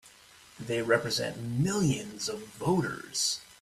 [0.59, 3.39] They represent millions of voters!